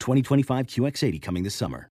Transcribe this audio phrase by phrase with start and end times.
[0.00, 1.90] 2025 QX80 coming this summer.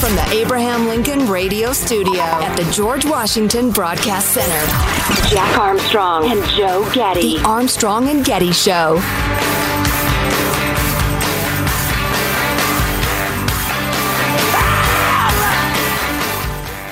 [0.00, 6.44] From the Abraham Lincoln Radio Studio at the George Washington Broadcast Center, Jack Armstrong and
[6.50, 7.38] Joe Getty.
[7.38, 9.00] The Armstrong and Getty Show.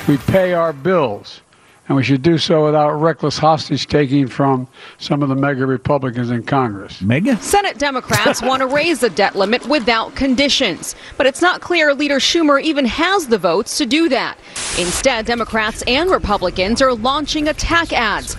[0.07, 1.41] We pay our bills.
[1.87, 4.67] And we should do so without reckless hostage taking from
[4.97, 6.99] some of the MAGA Republicans in Congress.
[7.01, 7.37] MAGA?
[7.37, 10.95] Senate Democrats want to raise the debt limit without conditions.
[11.15, 14.39] But it's not clear Leader Schumer even has the votes to do that.
[14.79, 18.33] Instead, Democrats and Republicans are launching attack ads.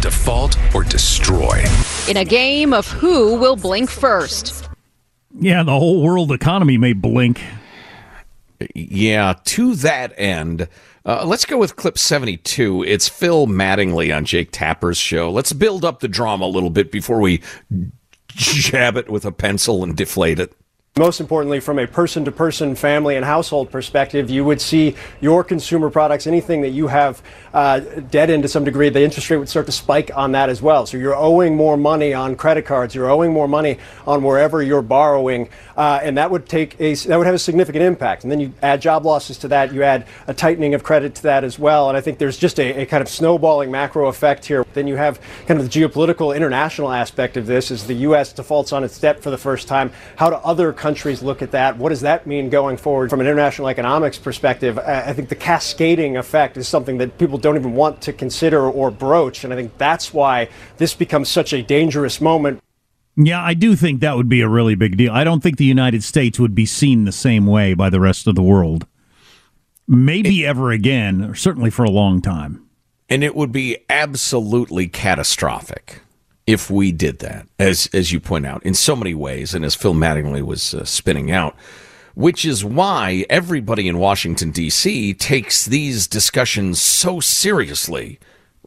[0.00, 1.64] Default or destroy.
[2.08, 4.68] In a game of who will blink first.
[5.38, 7.42] Yeah, the whole world economy may blink.
[8.74, 10.68] Yeah, to that end,
[11.04, 12.84] uh, let's go with clip 72.
[12.84, 15.30] It's Phil Mattingly on Jake Tapper's show.
[15.30, 17.42] Let's build up the drama a little bit before we
[18.28, 20.52] jab it with a pencil and deflate it.
[20.98, 25.44] Most importantly, from a person to person, family, and household perspective, you would see your
[25.44, 27.20] consumer products, anything that you have
[27.52, 30.48] uh, debt in to some degree, the interest rate would start to spike on that
[30.48, 30.86] as well.
[30.86, 34.80] So you're owing more money on credit cards, you're owing more money on wherever you're
[34.80, 38.22] borrowing, uh, and that would take a that would have a significant impact.
[38.22, 41.22] And then you add job losses to that, you add a tightening of credit to
[41.24, 41.88] that as well.
[41.88, 44.64] And I think there's just a, a kind of snowballing macro effect here.
[44.72, 48.32] Then you have kind of the geopolitical international aspect of this as the U.S.
[48.32, 49.92] defaults on its debt for the first time.
[50.16, 51.76] How do other countries look at that?
[51.76, 54.78] What does that mean going forward from an international economics perspective?
[54.78, 58.90] I think the cascading effect is something that people don't even want to consider or
[58.90, 59.44] broach.
[59.44, 60.48] And I think that's why
[60.78, 62.60] this becomes such a dangerous moment.
[63.16, 65.12] Yeah, I do think that would be a really big deal.
[65.12, 68.26] I don't think the United States would be seen the same way by the rest
[68.26, 68.86] of the world.
[69.88, 72.66] Maybe it, ever again, or certainly for a long time.
[73.08, 76.00] And it would be absolutely catastrophic
[76.46, 79.74] if we did that, as as you point out, in so many ways, and as
[79.74, 81.56] Phil Mattingly was uh, spinning out,
[82.14, 85.14] which is why everybody in Washington D.C.
[85.14, 88.18] takes these discussions so seriously.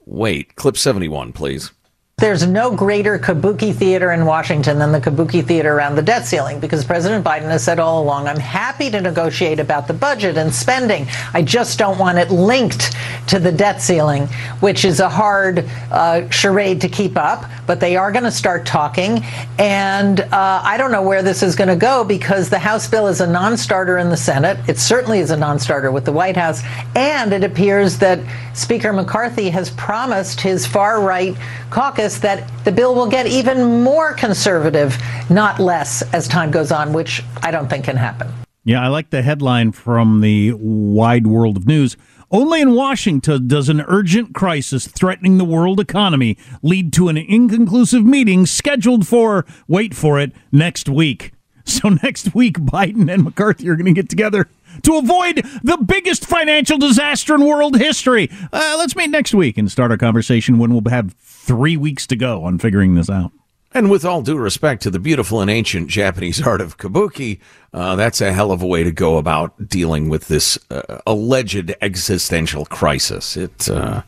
[0.06, 1.72] Wait, clip seventy one, please.
[2.20, 6.60] There's no greater kabuki theater in Washington than the kabuki theater around the debt ceiling
[6.60, 10.54] because President Biden has said all along, I'm happy to negotiate about the budget and
[10.54, 11.08] spending.
[11.34, 12.94] I just don't want it linked
[13.28, 14.28] to the debt ceiling,
[14.60, 17.50] which is a hard uh, charade to keep up.
[17.66, 19.24] But they are going to start talking.
[19.58, 23.08] And uh, I don't know where this is going to go because the House bill
[23.08, 24.58] is a non starter in the Senate.
[24.68, 26.64] It certainly is a non starter with the White House.
[26.96, 28.20] And it appears that
[28.56, 31.38] Speaker McCarthy has promised his far right
[31.70, 34.98] caucus that the bill will get even more conservative,
[35.30, 38.28] not less, as time goes on, which I don't think can happen.
[38.64, 41.96] Yeah, I like the headline from the wide world of news.
[42.32, 48.06] Only in Washington does an urgent crisis threatening the world economy lead to an inconclusive
[48.06, 51.34] meeting scheduled for, wait for it, next week.
[51.66, 54.50] So next week, Biden and McCarthy are going to get together
[54.84, 58.30] to avoid the biggest financial disaster in world history.
[58.52, 62.16] Uh, let's meet next week and start our conversation when we'll have three weeks to
[62.16, 63.32] go on figuring this out.
[63.72, 67.40] And with all due respect to the beautiful and ancient Japanese art of kabuki,
[67.72, 71.76] uh, that's a hell of a way to go about dealing with this uh, alleged
[71.82, 73.38] existential crisis.
[73.38, 74.02] It uh,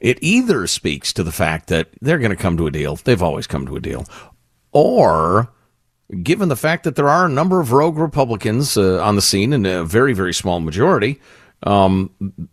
[0.00, 3.22] it either speaks to the fact that they're going to come to a deal; they've
[3.22, 4.06] always come to a deal,
[4.72, 5.50] or
[6.22, 9.52] given the fact that there are a number of rogue Republicans uh, on the scene
[9.52, 11.20] in a very, very small majority,
[11.64, 12.10] um,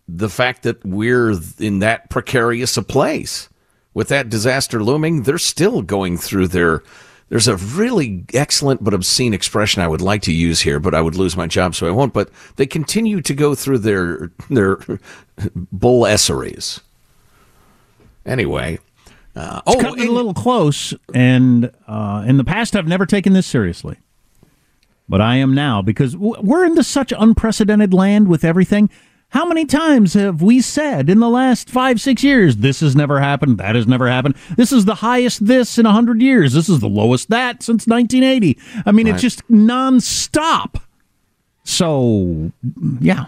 [0.08, 3.50] the fact that we're in that precarious a place
[3.94, 6.84] with that disaster looming, they're still going through their.
[7.30, 11.02] There's a really excellent but obscene expression I would like to use here, but I
[11.02, 12.14] would lose my job, so I won't.
[12.14, 14.78] But they continue to go through their their
[15.56, 16.82] bull esseries.
[18.26, 18.80] Anyway,
[19.38, 23.34] uh, it's oh, coming a little close, and uh, in the past, I've never taken
[23.34, 23.98] this seriously,
[25.08, 28.90] but I am now because we're into such unprecedented land with everything.
[29.30, 33.20] How many times have we said in the last five, six years, this has never
[33.20, 36.70] happened, that has never happened, this is the highest this in a 100 years, this
[36.70, 38.58] is the lowest that since 1980?
[38.86, 39.14] I mean, right.
[39.14, 40.82] it's just nonstop.
[41.66, 42.54] So,
[43.02, 43.26] yeah,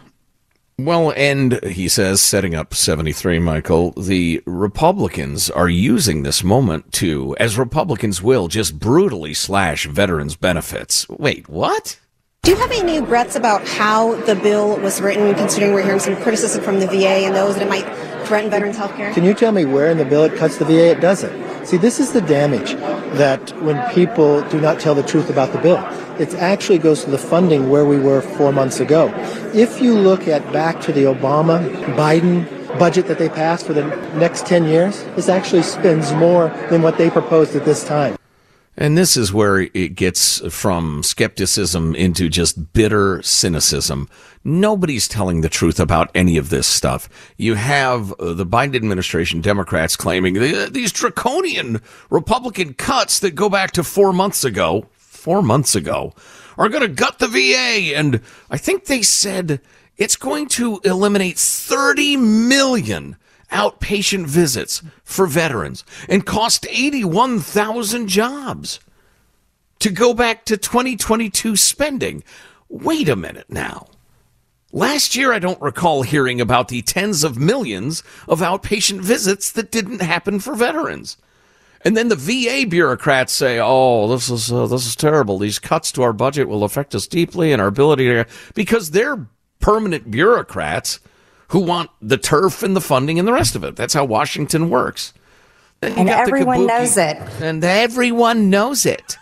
[0.85, 7.35] well, and he says, setting up 73, Michael, the Republicans are using this moment to,
[7.39, 11.07] as Republicans will, just brutally slash veterans' benefits.
[11.09, 11.99] Wait, what?
[12.50, 16.16] Do you have any regrets about how the bill was written, considering we're hearing some
[16.16, 17.86] criticism from the VA and those that it might
[18.25, 19.13] threaten veterans' health care?
[19.13, 20.90] Can you tell me where in the bill it cuts the VA?
[20.90, 21.68] It doesn't.
[21.68, 22.74] See, this is the damage
[23.19, 25.78] that when people do not tell the truth about the bill
[26.19, 29.13] it actually goes to the funding where we were four months ago.
[29.54, 32.50] If you look at back to the Obama Biden
[32.80, 33.86] budget that they passed for the
[34.16, 38.18] next 10 years, this actually spends more than what they proposed at this time.
[38.79, 44.07] And this is where it gets from skepticism into just bitter cynicism.
[44.45, 47.09] Nobody's telling the truth about any of this stuff.
[47.35, 50.35] You have uh, the Biden administration, Democrats claiming
[50.71, 54.87] these draconian Republican cuts that go back to four months ago
[55.19, 56.13] four months ago
[56.57, 57.95] are going to gut the VA.
[57.97, 59.59] And I think they said
[59.97, 63.17] it's going to eliminate 30 million
[63.51, 68.80] outpatient visits for veterans and cost 81,000 jobs
[69.80, 72.24] to go back to 2022 spending.
[72.68, 73.88] Wait a minute now.
[74.72, 79.72] Last year, I don't recall hearing about the tens of millions of outpatient visits that
[79.72, 81.18] didn't happen for veterans.
[81.81, 85.40] And then the VA bureaucrats say, "Oh, this is uh, this is terrible.
[85.40, 89.28] These cuts to our budget will affect us deeply and our ability to because they're
[89.60, 91.00] permanent bureaucrats
[91.50, 93.75] who want the turf and the funding and the rest of it.
[93.75, 95.13] That's how Washington works.
[95.81, 97.18] And everyone knows it.
[97.42, 99.18] And everyone knows it.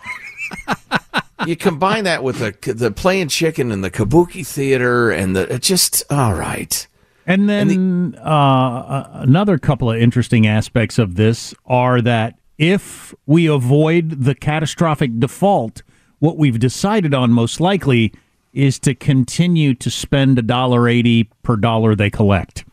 [1.46, 6.04] you combine that with the the playing chicken and the kabuki theater and the just
[6.10, 6.88] all right.
[7.26, 13.14] And then and the, uh, another couple of interesting aspects of this are that if
[13.26, 15.84] we avoid the catastrophic default,
[16.20, 18.14] what we've decided on most likely
[18.58, 22.66] is to continue to spend a dollar eighty per dollar they collect.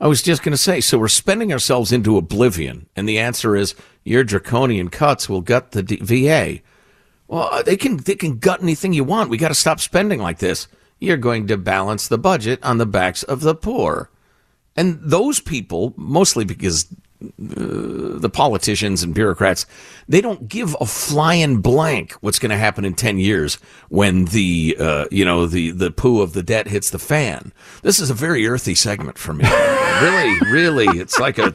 [0.00, 3.56] I was just going to say, so we're spending ourselves into oblivion, and the answer
[3.56, 6.60] is your draconian cuts will gut the D- VA.
[7.26, 9.30] Well, uh, they can they can gut anything you want.
[9.30, 10.68] We got to stop spending like this.
[10.98, 14.10] You're going to balance the budget on the backs of the poor,
[14.76, 16.86] and those people, mostly because
[17.38, 19.66] the politicians and bureaucrats,
[20.08, 23.56] they don't give a flying blank what's going to happen in 10 years
[23.88, 27.52] when the, uh, you know, the, the poo of the debt hits the fan.
[27.82, 29.44] This is a very earthy segment for me.
[30.02, 31.54] really, really, it's like a,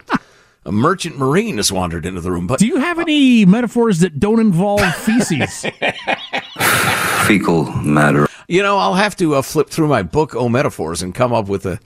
[0.66, 2.48] a merchant marine has wandered into the room.
[2.48, 5.66] But do you have any metaphors that don't involve feces?
[7.28, 8.28] Fecal matter.
[8.48, 11.48] You know, I'll have to uh, flip through my book, Oh Metaphors, and come up
[11.48, 11.80] with a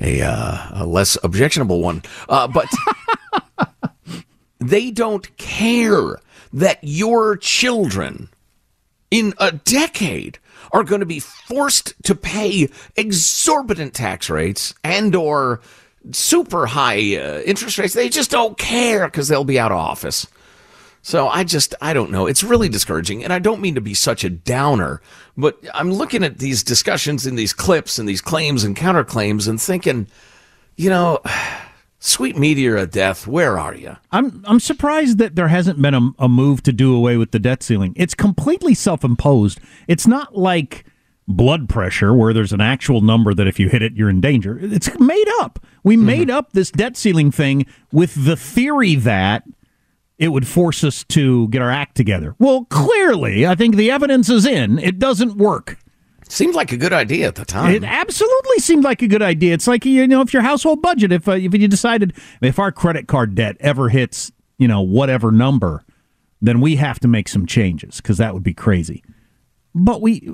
[0.00, 2.02] a, uh, a less objectionable one.
[2.28, 2.66] Uh, but
[4.58, 6.18] they don't care
[6.52, 8.28] that your children
[9.10, 10.38] in a decade
[10.72, 15.60] are going to be forced to pay exorbitant tax rates and or
[16.12, 17.94] super high uh, interest rates.
[17.94, 20.26] They just don't care because they'll be out of office.
[21.02, 22.26] So I just, I don't know.
[22.26, 23.24] It's really discouraging.
[23.24, 25.00] And I don't mean to be such a downer,
[25.36, 29.60] but I'm looking at these discussions and these clips and these claims and counterclaims and
[29.60, 30.08] thinking,
[30.76, 31.20] you know,
[32.00, 33.96] sweet meteor of death, where are you?
[34.10, 37.38] I'm, I'm surprised that there hasn't been a, a move to do away with the
[37.38, 37.94] debt ceiling.
[37.96, 39.60] It's completely self imposed.
[39.88, 40.84] It's not like
[41.28, 44.58] blood pressure, where there's an actual number that if you hit it, you're in danger.
[44.60, 45.64] It's made up.
[45.82, 46.06] We mm-hmm.
[46.06, 49.44] made up this debt ceiling thing with the theory that
[50.20, 52.36] it would force us to get our act together.
[52.38, 54.78] Well, clearly, I think the evidence is in.
[54.78, 55.78] It doesn't work.
[56.28, 57.74] Seemed like a good idea at the time.
[57.74, 59.54] It absolutely seemed like a good idea.
[59.54, 62.70] It's like you know, if your household budget, if uh, if you decided if our
[62.70, 65.82] credit card debt ever hits you know whatever number,
[66.40, 69.02] then we have to make some changes because that would be crazy.
[69.74, 70.30] But we,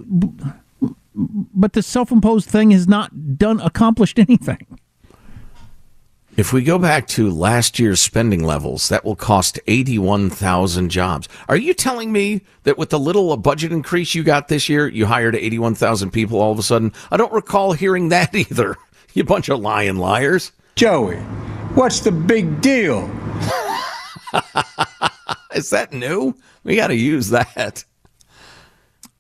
[1.15, 4.79] but the self-imposed thing has not done accomplished anything.
[6.37, 11.31] If we go back to last year's spending levels, that will cost 81,000 jobs.
[11.49, 14.87] Are you telling me that with the little uh, budget increase you got this year,
[14.87, 16.93] you hired 81,000 people all of a sudden?
[17.11, 18.77] I don't recall hearing that either.
[19.15, 20.53] You bunch of lying liars.
[20.75, 21.17] Joey,
[21.75, 23.11] what's the big deal?
[25.55, 26.35] Is that new?
[26.65, 27.83] We got to use that.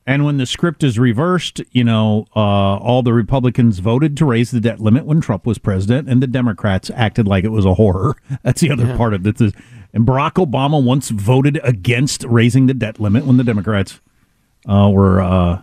[0.06, 4.52] And when the script is reversed, you know, uh, all the Republicans voted to raise
[4.52, 7.74] the debt limit when Trump was president, and the Democrats acted like it was a
[7.74, 8.14] horror.
[8.44, 8.96] That's the other yeah.
[8.96, 9.52] part of this.
[9.92, 14.00] And Barack Obama once voted against raising the debt limit when the Democrats
[14.68, 15.62] uh, were uh,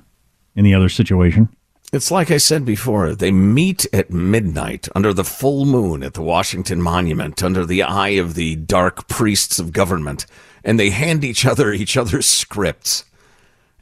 [0.56, 1.48] in the other situation.
[1.94, 6.24] It's like I said before, they meet at midnight under the full moon at the
[6.24, 10.26] Washington Monument, under the eye of the dark priests of government,
[10.64, 13.06] and they hand each other each other's scripts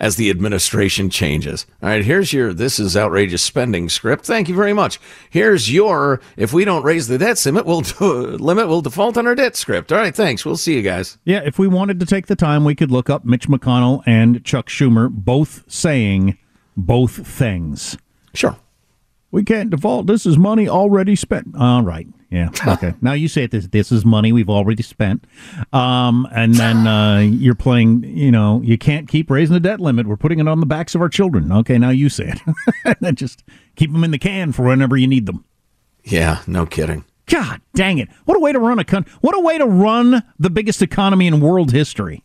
[0.01, 1.67] as the administration changes.
[1.81, 4.25] All right, here's your this is outrageous spending script.
[4.25, 4.99] Thank you very much.
[5.29, 8.01] Here's your if we don't raise the debt limit, we'll do,
[8.39, 9.91] limit we'll default on our debt script.
[9.91, 10.43] All right, thanks.
[10.43, 11.19] We'll see you guys.
[11.23, 14.43] Yeah, if we wanted to take the time, we could look up Mitch McConnell and
[14.43, 16.37] Chuck Schumer both saying
[16.75, 17.95] both things.
[18.33, 18.57] Sure.
[19.29, 20.07] We can't default.
[20.07, 21.55] This is money already spent.
[21.55, 22.07] All right.
[22.31, 22.49] Yeah.
[22.65, 22.93] Okay.
[23.01, 23.67] now you say this.
[23.67, 25.25] This is money we've already spent,
[25.73, 28.05] um, and then uh, you're playing.
[28.05, 30.07] You know, you can't keep raising the debt limit.
[30.07, 31.51] We're putting it on the backs of our children.
[31.51, 31.77] Okay.
[31.77, 32.39] Now you say it.
[32.85, 33.43] and then just
[33.75, 35.43] keep them in the can for whenever you need them.
[36.05, 36.41] Yeah.
[36.47, 37.03] No kidding.
[37.27, 38.09] God dang it!
[38.25, 41.27] What a way to run a con- What a way to run the biggest economy
[41.27, 42.23] in world history.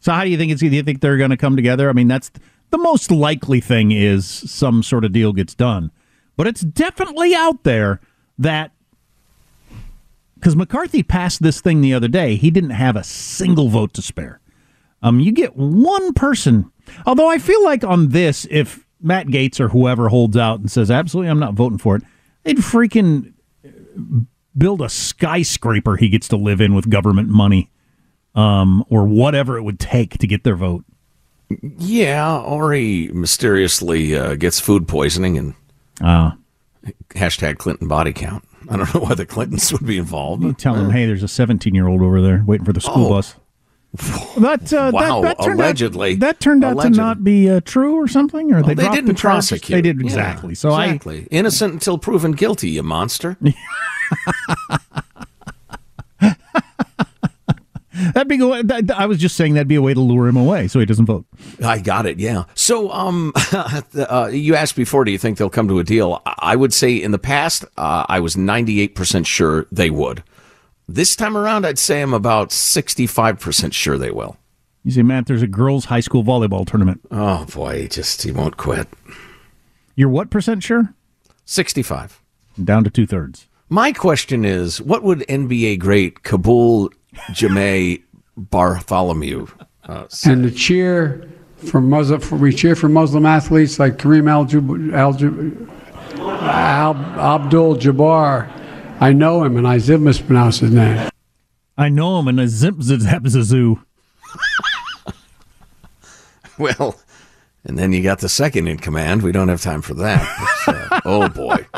[0.00, 0.60] So how do you think it's?
[0.60, 1.88] Do you think they're going to come together?
[1.90, 2.30] I mean, that's
[2.70, 5.90] the most likely thing is some sort of deal gets done.
[6.36, 8.00] But it's definitely out there
[8.38, 8.72] that
[10.34, 14.02] because McCarthy passed this thing the other day, he didn't have a single vote to
[14.02, 14.40] spare.
[15.02, 16.70] Um, you get one person.
[17.06, 20.90] Although I feel like on this, if Matt Gaetz or whoever holds out and says
[20.90, 22.02] absolutely I'm not voting for it,
[22.44, 23.32] they'd freaking
[24.56, 27.70] build a skyscraper he gets to live in with government money,
[28.34, 30.84] um, or whatever it would take to get their vote.
[31.78, 35.54] Yeah, or he mysteriously uh, gets food poisoning and
[36.00, 36.32] uh,
[37.10, 38.44] hashtag Clinton body count.
[38.68, 40.42] I don't know why the Clintons would be involved.
[40.42, 43.06] You tell them, hey, there's a 17 year old over there waiting for the school
[43.06, 43.10] oh.
[43.10, 43.34] bus.
[44.36, 46.12] That, uh, wow, that, that turned allegedly.
[46.14, 46.96] Out, that turned out allegedly.
[46.98, 49.74] to not be uh, true or something, or oh, they, they didn't the prosecute.
[49.74, 50.50] They did exactly.
[50.50, 51.22] Yeah, so exactly.
[51.22, 52.68] I innocent until proven guilty.
[52.72, 53.38] You monster.
[58.16, 58.90] That'd be good.
[58.90, 61.04] I was just saying that'd be a way to lure him away so he doesn't
[61.04, 61.26] vote.
[61.62, 62.18] I got it.
[62.18, 62.44] Yeah.
[62.54, 66.22] So, um, uh, you asked before, do you think they'll come to a deal?
[66.24, 70.22] I would say in the past, uh, I was 98% sure they would.
[70.88, 74.38] This time around, I'd say I'm about 65% sure they will.
[74.82, 77.02] You see, Matt, there's a girls' high school volleyball tournament.
[77.10, 77.82] Oh, boy.
[77.82, 78.88] He just, he won't quit.
[79.94, 80.94] You're what percent sure?
[81.44, 82.22] 65.
[82.64, 83.46] Down to two thirds.
[83.68, 86.92] My question is, what would NBA great Kabul
[87.30, 88.02] Jameh
[88.36, 89.46] Bartholomew.
[89.84, 94.46] Uh, and the cheer for Muslim, for, we cheer for Muslim athletes like Kareem Al,
[96.18, 98.50] Al, Abdul Jabbar.
[99.00, 101.10] I know him, and I zip mispronounce his name.
[101.76, 103.82] I know him, and I zip zip zoo.
[106.58, 106.98] well,
[107.64, 109.22] and then you got the second in command.
[109.22, 110.22] We don't have time for that.
[110.66, 111.66] uh, oh boy.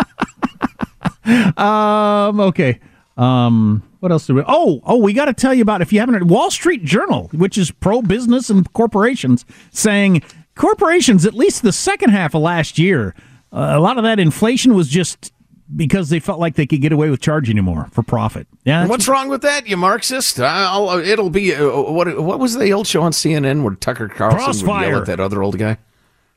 [1.58, 2.40] Um.
[2.40, 2.80] Okay.
[3.18, 4.42] Um, what else do we?
[4.46, 7.28] Oh, oh, we got to tell you about if you haven't heard Wall Street Journal,
[7.32, 10.22] which is pro business and corporations, saying
[10.54, 13.14] corporations at least the second half of last year,
[13.52, 15.32] uh, a lot of that inflation was just
[15.74, 18.46] because they felt like they could get away with charging more for profit.
[18.64, 20.40] Yeah, what's wrong with that, you Marxist?
[20.40, 22.22] I'll, uh, it'll be uh, what?
[22.22, 24.86] What was the old show on CNN where Tucker Carlson Crossfire.
[24.86, 25.78] would yell at that other old guy?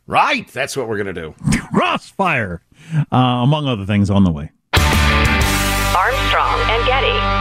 [0.08, 1.36] Right, that's what we're gonna do.
[1.74, 2.62] Crossfire,
[3.12, 4.52] uh, among other things, on the way.
[4.74, 7.41] Armstrong and Getty.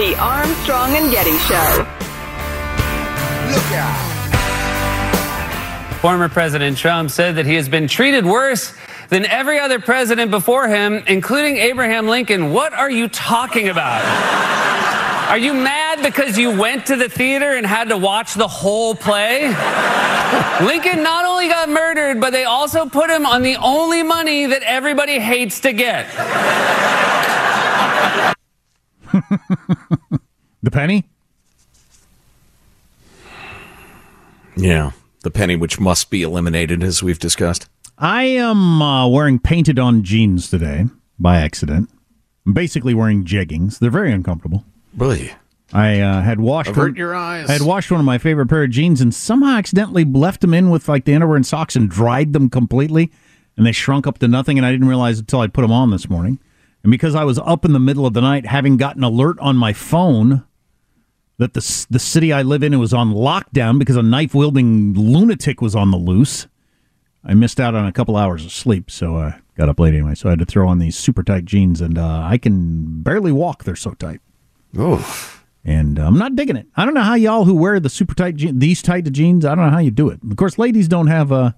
[0.00, 1.86] The Armstrong and Getty Show.
[3.52, 4.06] Look out.
[6.00, 8.72] Former President Trump said that he has been treated worse
[9.10, 12.50] than every other president before him, including Abraham Lincoln.
[12.50, 14.02] What are you talking about?
[15.28, 18.94] Are you mad because you went to the theater and had to watch the whole
[18.94, 19.48] play?
[20.64, 24.62] Lincoln not only got murdered, but they also put him on the only money that
[24.62, 26.06] everybody hates to get.
[30.62, 31.04] The penny?
[34.56, 37.68] Yeah, the penny which must be eliminated, as we've discussed.
[37.98, 40.86] I am uh, wearing painted on jeans today
[41.18, 41.90] by accident.
[42.46, 43.78] I'm basically wearing jeggings.
[43.78, 44.64] They're very uncomfortable.
[44.96, 45.32] Really?
[45.72, 47.48] I uh, had washed Avert one, your eyes.
[47.48, 50.52] I had washed one of my favorite pair of jeans and somehow accidentally left them
[50.52, 53.12] in with like the underwear and socks and dried them completely,
[53.56, 54.58] and they shrunk up to nothing.
[54.58, 56.40] And I didn't realize until I put them on this morning.
[56.82, 59.56] And because I was up in the middle of the night, having gotten alert on
[59.56, 60.44] my phone
[61.40, 65.62] that the the city I live in was on lockdown because a knife wielding lunatic
[65.62, 66.46] was on the loose,
[67.24, 68.90] I missed out on a couple hours of sleep.
[68.90, 70.14] So I got up late anyway.
[70.14, 73.32] So I had to throw on these super tight jeans, and uh, I can barely
[73.32, 73.64] walk.
[73.64, 74.20] They're so tight.
[74.76, 75.40] Oh.
[75.64, 76.66] And I'm not digging it.
[76.76, 79.46] I don't know how y'all who wear the super tight je- these tight of jeans.
[79.46, 80.20] I don't know how you do it.
[80.30, 81.52] Of course, ladies don't have uh,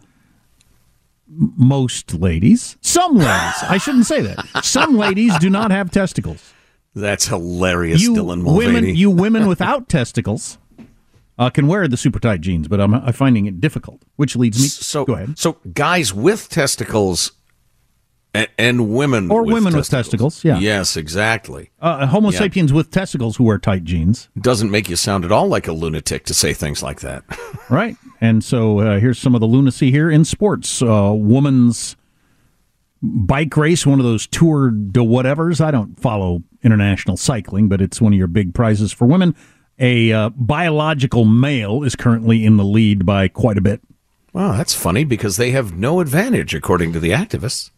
[1.26, 2.76] most ladies.
[2.80, 3.62] Some ladies.
[3.64, 4.64] I shouldn't say that.
[4.64, 6.52] Some ladies do not have testicles.
[6.94, 8.74] That's hilarious, you Dylan Mulvaney.
[8.74, 10.58] women, you women without testicles
[11.38, 14.02] uh, can wear the super tight jeans, but I'm, I'm finding it difficult.
[14.16, 14.68] Which leads me.
[14.68, 15.38] so, go ahead.
[15.38, 17.32] So guys with testicles
[18.34, 20.58] and, and women Or with women with testicles, yeah.
[20.58, 21.70] Yes, exactly.
[21.80, 22.38] Uh, Homo Yeah.
[22.38, 24.28] sapiens with testicles who wear tight jeans.
[24.40, 27.24] Doesn't make you sound at all like a lunatic to say things like that.
[27.70, 27.96] Right.
[28.20, 30.82] And so uh, here's some of the lunacy here in sports.
[30.82, 31.96] Uh, woman's
[33.02, 35.60] bike race, one of those Tour de whatevers.
[35.60, 39.34] I don't follow international cycling, but it's one of your big prizes for women.
[39.78, 43.80] A uh, biological male is currently in the lead by quite a bit.
[44.32, 47.70] Wow, that's funny because they have no advantage, according to the activists.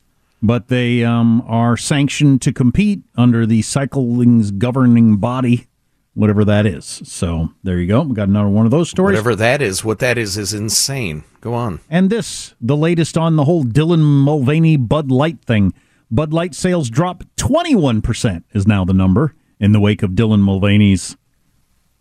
[0.43, 5.67] But they um, are sanctioned to compete under the cycling's governing body,
[6.14, 7.03] whatever that is.
[7.05, 8.03] So there you go.
[8.03, 9.14] We got another one of those stories.
[9.14, 11.24] Whatever that is, what that is is insane.
[11.40, 11.81] Go on.
[11.90, 15.74] And this, the latest on the whole Dylan Mulvaney Bud Light thing.
[16.11, 21.16] Bud Light sales drop 21% is now the number in the wake of Dylan Mulvaney's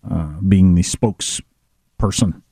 [0.10, 2.43] uh, being the spokesperson.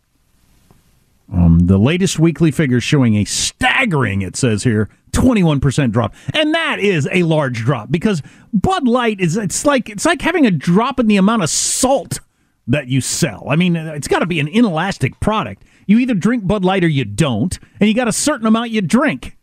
[1.31, 6.13] Um, the latest weekly figures showing a staggering, it says here, 21% drop.
[6.33, 8.21] And that is a large drop because
[8.53, 12.19] Bud Light is it's like it's like having a drop in the amount of salt
[12.67, 13.45] that you sell.
[13.49, 15.63] I mean, it's got to be an inelastic product.
[15.87, 18.81] You either drink Bud Light or you don't, and you got a certain amount you
[18.81, 19.37] drink.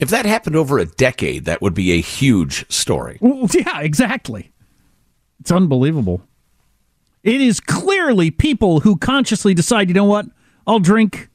[0.00, 3.18] If that happened over a decade, that would be a huge story.
[3.20, 4.52] Well, yeah, exactly.
[5.40, 6.22] It's unbelievable.
[7.22, 10.26] It is clearly people who consciously decide, you know what?
[10.66, 11.28] I'll drink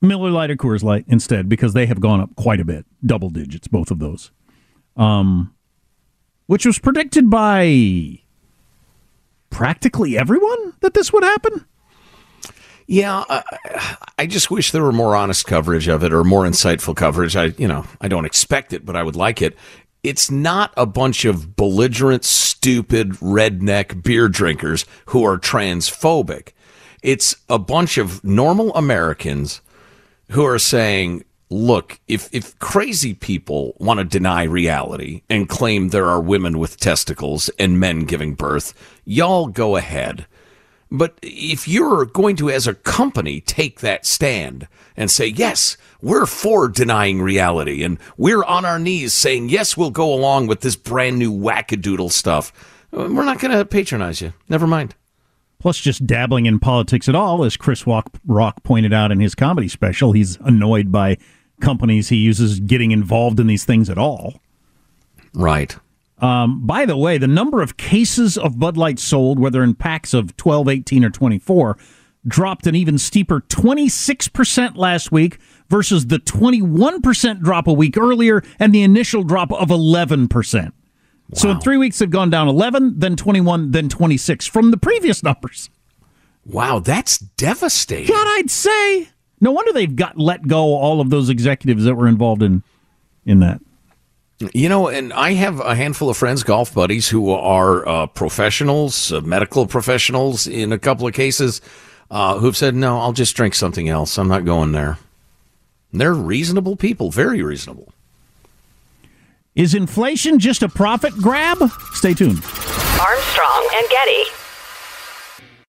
[0.00, 3.30] Miller Lite or Coors Light instead because they have gone up quite a bit, double
[3.30, 4.30] digits, both of those.
[4.96, 5.54] Um,
[6.46, 8.18] which was predicted by
[9.48, 11.64] practically everyone that this would happen.
[12.86, 16.96] Yeah, I, I just wish there were more honest coverage of it or more insightful
[16.96, 17.36] coverage.
[17.36, 19.56] I, you know, I don't expect it, but I would like it.
[20.02, 26.52] it's not a bunch of belligerent, stupid, redneck beer drinkers who are transphobic.
[27.02, 29.60] It's a bunch of normal Americans
[30.30, 36.08] who are saying, look, if, if crazy people want to deny reality and claim there
[36.08, 38.72] are women with testicles and men giving birth,
[39.04, 40.26] y'all go ahead.
[40.90, 46.26] But if you're going to, as a company, take that stand and say, yes, we're
[46.26, 50.76] for denying reality and we're on our knees saying, yes, we'll go along with this
[50.76, 52.52] brand new wackadoodle stuff,
[52.90, 54.34] we're not going to patronize you.
[54.50, 54.94] Never mind.
[55.62, 59.68] Plus, just dabbling in politics at all, as Chris Rock pointed out in his comedy
[59.68, 61.18] special, he's annoyed by
[61.60, 64.40] companies he uses getting involved in these things at all.
[65.32, 65.76] Right.
[66.18, 70.12] Um, by the way, the number of cases of Bud Light sold, whether in packs
[70.12, 71.78] of 12, 18, or 24,
[72.26, 78.74] dropped an even steeper 26% last week versus the 21% drop a week earlier and
[78.74, 80.72] the initial drop of 11%.
[81.32, 81.38] Wow.
[81.38, 85.22] So in three weeks, they've gone down 11, then 21, then 26 from the previous
[85.22, 85.70] numbers.
[86.44, 88.08] Wow, that's devastating.
[88.08, 89.08] God, I'd say.
[89.40, 92.62] No wonder they've got let go all of those executives that were involved in
[93.24, 93.60] in that.
[94.52, 99.12] You know, and I have a handful of friends, golf buddies, who are uh, professionals,
[99.12, 101.60] uh, medical professionals in a couple of cases,
[102.10, 104.18] uh, who've said, no, I'll just drink something else.
[104.18, 104.98] I'm not going there.
[105.92, 107.92] And they're reasonable people, very reasonable.
[109.54, 111.58] Is inflation just a profit grab?
[111.92, 112.42] Stay tuned.
[112.98, 114.22] Armstrong and Getty.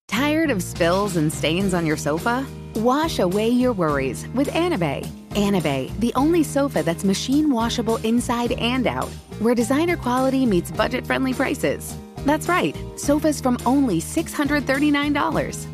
[0.08, 2.46] Tired of spills and stains on your sofa?
[2.76, 5.04] Wash away your worries with Anabei.
[5.32, 11.06] Anabei, the only sofa that's machine washable inside and out, where designer quality meets budget
[11.06, 11.94] friendly prices.
[12.24, 15.73] That's right, sofas from only $639.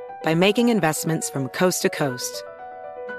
[0.23, 2.43] by making investments from coast to coast.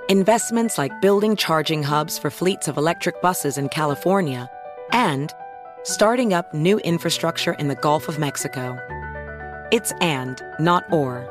[0.08, 4.50] Investments like building charging hubs for fleets of electric buses in California
[4.92, 5.32] and
[5.82, 8.78] starting up new infrastructure in the Gulf of Mexico.
[9.72, 11.28] It's and, not or.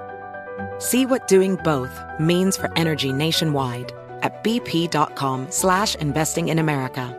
[0.80, 7.18] See what doing both means for energy nationwide at bp.com slash investing in America.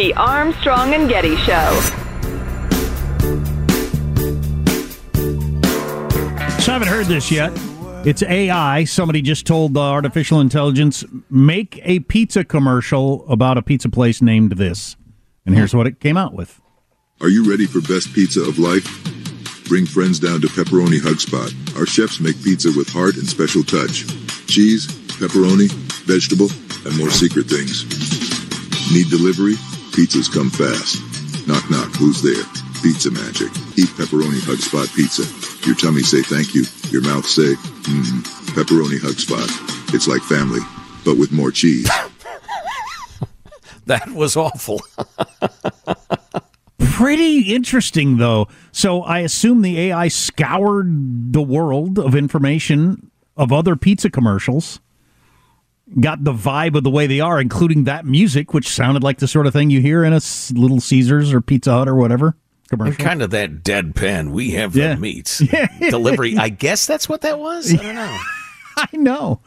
[0.00, 1.80] The Armstrong and Getty Show.
[6.58, 7.52] So I haven't heard this yet.
[8.06, 8.84] It's AI.
[8.84, 14.52] Somebody just told the artificial intelligence make a pizza commercial about a pizza place named
[14.52, 14.96] this.
[15.44, 16.62] And here's what it came out with.
[17.20, 18.86] Are you ready for best pizza of life?
[19.68, 21.52] Bring friends down to Pepperoni Hug Spot.
[21.78, 24.06] Our chefs make pizza with heart and special touch.
[24.46, 24.86] Cheese,
[25.20, 25.70] pepperoni,
[26.06, 26.48] vegetable,
[26.88, 27.84] and more secret things.
[28.94, 29.56] Need delivery?
[30.00, 30.96] Pizzas come fast.
[31.46, 32.42] Knock knock, who's there?
[32.80, 33.52] Pizza magic.
[33.76, 35.28] Eat Pepperoni Hug Spot pizza.
[35.66, 36.64] Your tummy say thank you.
[36.88, 38.22] Your mouth say, mmm,
[38.56, 39.44] Pepperoni Hug Spot.
[39.94, 40.60] It's like family,
[41.04, 41.86] but with more cheese.
[43.84, 44.80] That was awful.
[46.78, 48.48] Pretty interesting, though.
[48.72, 54.80] So I assume the AI scoured the world of information of other pizza commercials,
[55.98, 59.28] got the vibe of the way they are, including that music, which sounded like the
[59.28, 60.20] sort of thing you hear in a
[60.52, 62.36] Little Caesars or Pizza Hut or whatever.
[62.68, 62.92] Commercial.
[62.92, 64.30] And kind of that deadpan.
[64.30, 64.94] We have yeah.
[64.94, 65.66] the meats yeah.
[65.90, 66.36] delivery.
[66.36, 67.72] I guess that's what that was.
[67.72, 68.18] I don't know.
[68.76, 69.40] I know.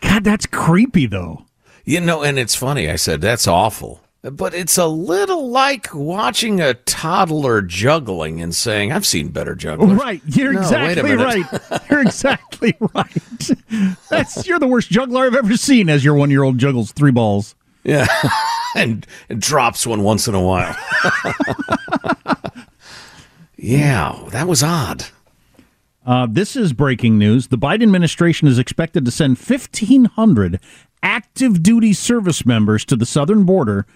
[0.00, 1.44] God, that's creepy though.
[1.84, 2.88] You know, and it's funny.
[2.88, 8.92] I said that's awful, but it's a little like watching a toddler juggling and saying,
[8.92, 11.46] "I've seen better jugglers." Right, you're no, exactly right.
[11.90, 13.50] You're exactly right.
[14.10, 15.88] That's you're the worst juggler I've ever seen.
[15.88, 17.54] As your one year old juggles three balls.
[17.82, 18.06] Yeah,
[18.76, 20.76] and, and drops one once in a while.
[23.56, 25.06] yeah, that was odd.
[26.04, 27.48] Uh, this is breaking news.
[27.48, 30.60] The Biden administration is expected to send 1,500
[31.02, 33.86] active duty service members to the southern border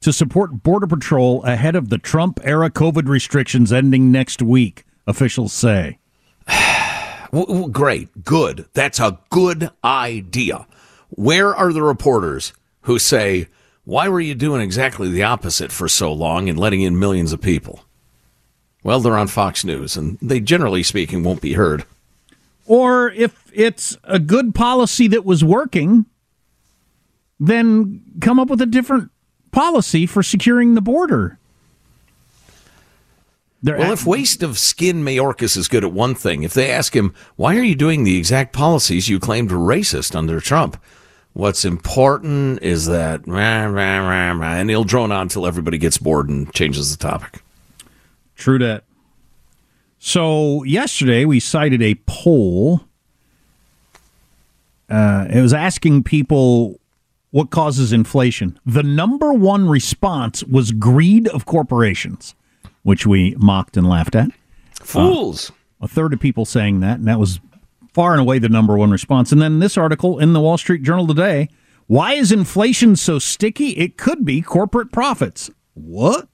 [0.00, 5.52] to support Border Patrol ahead of the Trump era COVID restrictions ending next week, officials
[5.52, 5.98] say.
[7.32, 8.66] well, great, good.
[8.72, 10.66] That's a good idea.
[11.10, 13.48] Where are the reporters who say,
[13.84, 17.40] why were you doing exactly the opposite for so long and letting in millions of
[17.40, 17.84] people?
[18.82, 21.84] Well, they're on Fox News, and they generally speaking won't be heard.
[22.66, 26.06] Or if it's a good policy that was working,
[27.38, 29.10] then come up with a different
[29.56, 31.38] policy for securing the border.
[33.62, 36.70] They're well, at- if waste of skin Mayorkas is good at one thing, if they
[36.70, 40.76] ask him, why are you doing the exact policies you claimed were racist under Trump?
[41.32, 43.98] What's important is that, rah, rah,
[44.32, 47.42] rah, and he'll drone on until everybody gets bored and changes the topic.
[48.36, 48.84] True that.
[49.98, 52.82] So yesterday we cited a poll.
[54.90, 56.78] Uh, it was asking people
[57.36, 58.58] what causes inflation.
[58.64, 62.34] The number one response was greed of corporations,
[62.82, 64.30] which we mocked and laughed at.
[64.80, 65.50] Fools.
[65.50, 67.38] Uh, a third of people saying that, and that was
[67.92, 69.32] far and away the number one response.
[69.32, 71.50] And then this article in the Wall Street Journal today
[71.88, 73.68] why is inflation so sticky?
[73.72, 75.50] It could be corporate profits.
[75.74, 76.28] What?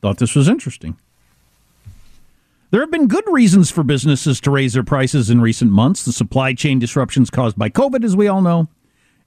[0.00, 0.96] Thought this was interesting.
[2.70, 6.02] There have been good reasons for businesses to raise their prices in recent months.
[6.06, 8.68] The supply chain disruptions caused by COVID, as we all know,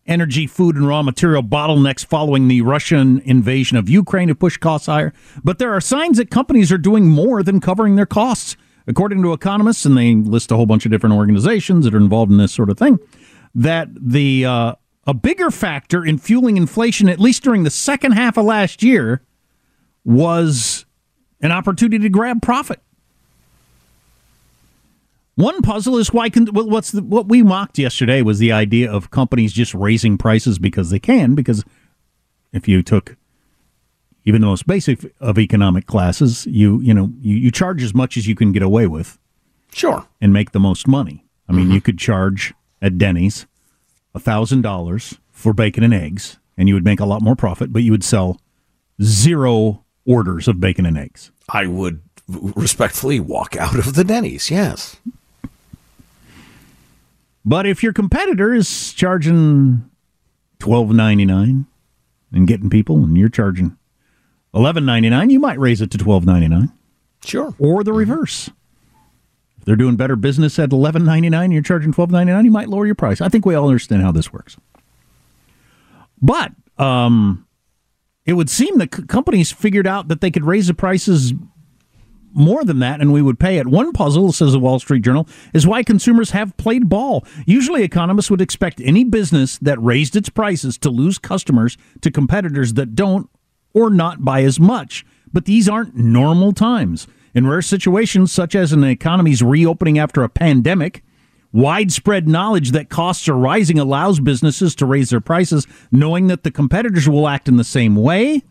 [0.08, 4.88] energy, food, and raw material bottlenecks following the Russian invasion of Ukraine have pushed costs
[4.88, 5.14] higher.
[5.44, 8.58] But there are signs that companies are doing more than covering their costs.
[8.88, 12.32] According to economists, and they list a whole bunch of different organizations that are involved
[12.32, 12.98] in this sort of thing,
[13.54, 14.74] that the uh,
[15.06, 19.22] a bigger factor in fueling inflation, at least during the second half of last year,
[20.04, 20.86] was
[21.42, 22.82] an opportunity to grab profit.
[25.36, 29.12] One puzzle is why can what's the, what we mocked yesterday was the idea of
[29.12, 31.36] companies just raising prices because they can.
[31.36, 31.64] Because
[32.52, 33.16] if you took
[34.26, 38.18] even the most basic of economic classes, you you know you, you charge as much
[38.18, 39.18] as you can get away with,
[39.72, 41.26] sure, and make the most money.
[41.48, 41.74] I mean, mm-hmm.
[41.74, 43.48] you could charge at Denny's
[44.18, 47.84] thousand dollars for bacon and eggs, and you would make a lot more profit, but
[47.84, 48.40] you would sell
[49.02, 51.32] zero orders of bacon and eggs.
[51.50, 54.52] I would respectfully walk out of the Denny's.
[54.52, 54.98] Yes.
[57.44, 59.90] But if your competitor is charging
[60.60, 61.66] twelve ninety nine
[62.32, 63.78] and getting people, and you're charging
[64.54, 66.72] eleven ninety nine, you might raise it to twelve ninety nine.
[67.24, 67.54] Sure.
[67.60, 68.50] Or the reverse.
[69.58, 72.46] If they're doing better business at eleven ninety nine, you're charging twelve ninety nine.
[72.46, 73.22] You might lower your price.
[73.22, 74.58] I think we all understand how this works.
[76.22, 77.48] But um,
[78.26, 81.34] it would seem that c- companies figured out that they could raise the prices
[82.34, 83.68] more than that and we would pay it.
[83.68, 87.26] One puzzle, says the Wall Street Journal, is why consumers have played ball.
[87.46, 92.74] Usually, economists would expect any business that raised its prices to lose customers to competitors
[92.74, 93.30] that don't
[93.74, 95.06] or not buy as much.
[95.32, 97.08] But these aren't normal times.
[97.34, 101.04] In rare situations, such as an economy's reopening after a pandemic,
[101.54, 106.52] widespread knowledge that costs are rising allows businesses to raise their prices, knowing that the
[106.52, 108.42] competitors will act in the same way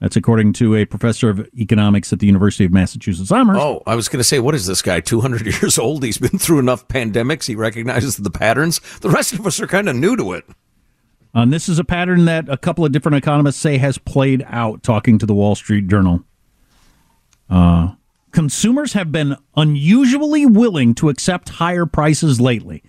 [0.00, 3.60] that's according to a professor of economics at the University of Massachusetts Amherst.
[3.60, 5.00] Oh, I was going to say, what is this guy?
[5.00, 6.02] 200 years old?
[6.02, 7.46] He's been through enough pandemics.
[7.46, 8.80] He recognizes the patterns.
[9.00, 10.44] The rest of us are kind of new to it.
[11.34, 14.82] And this is a pattern that a couple of different economists say has played out,
[14.82, 16.24] talking to the Wall Street Journal.
[17.48, 17.94] Uh,
[18.32, 22.82] consumers have been unusually willing to accept higher prices lately.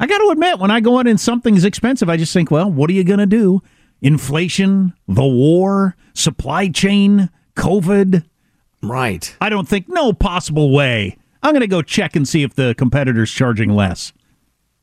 [0.00, 2.70] I got to admit, when I go out and something's expensive, I just think, well,
[2.70, 3.62] what are you going to do?
[4.04, 8.24] Inflation, the war, supply chain, COVID.
[8.82, 9.36] Right.
[9.40, 11.16] I don't think no possible way.
[11.42, 14.12] I'm going to go check and see if the competitor's charging less.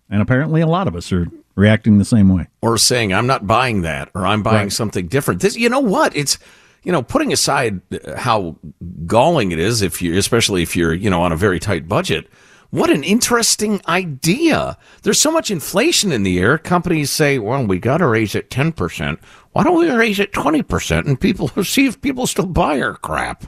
[0.09, 3.47] And apparently, a lot of us are reacting the same way, or saying, "I'm not
[3.47, 4.71] buying that," or "I'm buying right.
[4.73, 6.13] something different." This, you know what?
[6.15, 6.37] It's
[6.83, 8.57] you know, putting aside uh, how
[9.05, 12.27] galling it is if you, especially if you're, you know, on a very tight budget
[12.71, 14.77] what an interesting idea.
[15.03, 16.57] There's so much inflation in the air.
[16.57, 19.19] Companies say, well, we got to raise it 10%.
[19.51, 23.45] Why don't we raise it 20% and people see if people still buy our crap?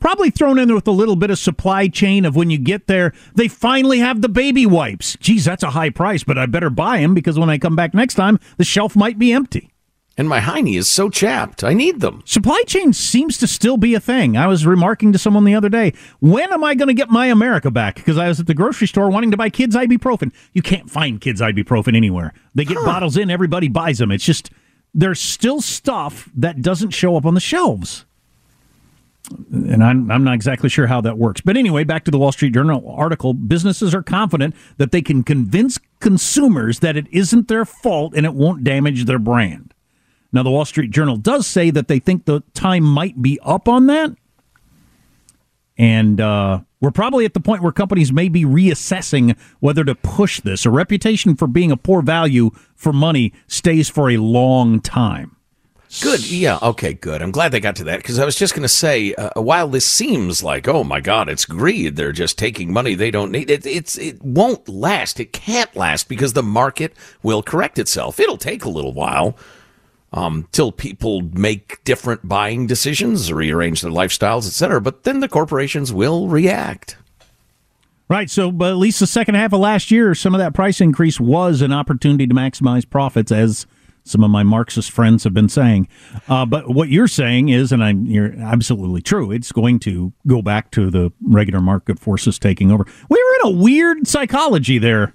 [0.00, 2.86] Probably thrown in there with a little bit of supply chain of when you get
[2.86, 5.16] there, they finally have the baby wipes.
[5.20, 7.94] Geez, that's a high price, but I better buy them because when I come back
[7.94, 9.72] next time, the shelf might be empty
[10.18, 11.62] and my hiney is so chapped.
[11.62, 12.22] I need them.
[12.26, 14.36] Supply chain seems to still be a thing.
[14.36, 17.26] I was remarking to someone the other day, when am I going to get my
[17.26, 17.94] America back?
[17.94, 20.32] Because I was at the grocery store wanting to buy kids ibuprofen.
[20.52, 22.34] You can't find kids ibuprofen anywhere.
[22.52, 22.84] They get huh.
[22.84, 24.10] bottles in, everybody buys them.
[24.10, 24.50] It's just
[24.92, 28.04] there's still stuff that doesn't show up on the shelves.
[29.52, 31.42] And I'm, I'm not exactly sure how that works.
[31.42, 33.34] But anyway, back to the Wall Street Journal article.
[33.34, 38.34] Businesses are confident that they can convince consumers that it isn't their fault and it
[38.34, 39.74] won't damage their brand.
[40.32, 43.68] Now, the Wall Street Journal does say that they think the time might be up
[43.68, 44.14] on that.
[45.78, 50.40] And uh, we're probably at the point where companies may be reassessing whether to push
[50.40, 50.66] this.
[50.66, 55.36] A reputation for being a poor value for money stays for a long time.
[56.02, 56.30] Good.
[56.30, 56.58] Yeah.
[56.60, 56.92] Okay.
[56.92, 57.22] Good.
[57.22, 59.68] I'm glad they got to that because I was just going to say, uh, while
[59.68, 61.96] this seems like, oh my God, it's greed.
[61.96, 63.48] They're just taking money they don't need.
[63.48, 65.18] It, it's it won't last.
[65.18, 68.20] It can't last because the market will correct itself.
[68.20, 69.34] It'll take a little while
[70.12, 74.80] um, till people make different buying decisions, rearrange their lifestyles, etc.
[74.80, 76.96] But then the corporations will react.
[78.08, 78.30] Right.
[78.30, 81.20] So, but at least the second half of last year, some of that price increase
[81.20, 83.66] was an opportunity to maximize profits as
[84.04, 85.86] some of my Marxist friends have been saying.
[86.26, 90.40] Uh, but what you're saying is, and I'm, you're absolutely true, it's going to go
[90.40, 92.86] back to the regular market forces taking over.
[93.10, 95.14] We were in a weird psychology there.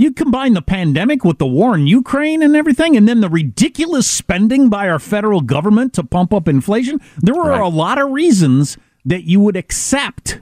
[0.00, 4.06] You combine the pandemic with the war in Ukraine and everything, and then the ridiculous
[4.06, 7.02] spending by our federal government to pump up inflation.
[7.18, 7.60] There were right.
[7.60, 10.40] a lot of reasons that you would accept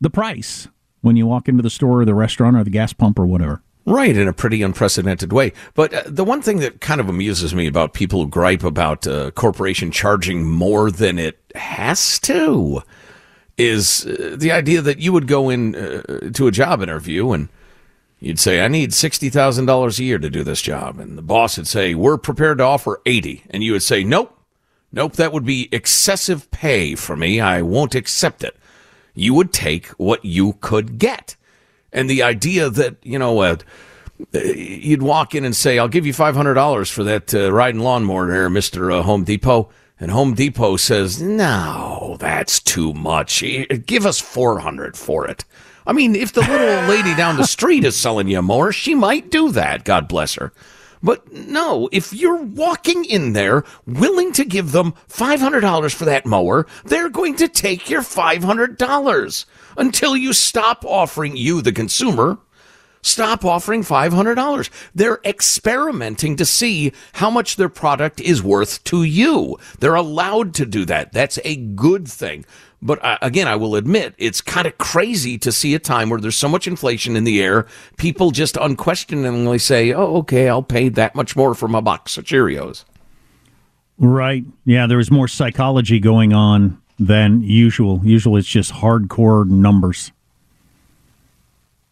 [0.00, 0.66] the price
[1.02, 3.60] when you walk into the store or the restaurant or the gas pump or whatever.
[3.84, 5.52] Right, in a pretty unprecedented way.
[5.74, 9.06] But uh, the one thing that kind of amuses me about people who gripe about
[9.06, 12.80] a uh, corporation charging more than it has to
[13.58, 17.50] is uh, the idea that you would go in uh, to a job interview and
[18.20, 20.98] you'd say, I need $60,000 a year to do this job.
[20.98, 23.44] And the boss would say, We're prepared to offer 80.
[23.50, 24.38] And you would say, Nope,
[24.92, 27.40] nope, that would be excessive pay for me.
[27.40, 28.56] I won't accept it.
[29.14, 31.36] You would take what you could get
[31.94, 33.56] and the idea that you know uh,
[34.32, 37.80] you'd walk in and say, "I'll give you five hundred dollars for that uh, riding
[37.80, 43.42] lawnmower there, Mister uh, Home Depot," and Home Depot says, "No, that's too much.
[43.86, 45.44] Give us four hundred for it."
[45.86, 49.30] I mean, if the little lady down the street is selling you more, she might
[49.30, 49.84] do that.
[49.84, 50.52] God bless her.
[51.02, 56.66] But no, if you're walking in there willing to give them $500 for that mower,
[56.86, 59.44] they're going to take your $500
[59.76, 62.38] until you stop offering you, the consumer,
[63.02, 64.70] stop offering $500.
[64.94, 69.58] They're experimenting to see how much their product is worth to you.
[69.80, 71.12] They're allowed to do that.
[71.12, 72.46] That's a good thing.
[72.84, 76.20] But uh, again, I will admit it's kind of crazy to see a time where
[76.20, 77.66] there's so much inflation in the air.
[77.96, 82.24] People just unquestioningly say, "Oh, okay, I'll pay that much more for my box of
[82.24, 82.84] Cheerios."
[83.98, 84.44] Right.
[84.66, 88.02] Yeah, there was more psychology going on than usual.
[88.04, 90.12] Usually, it's just hardcore numbers.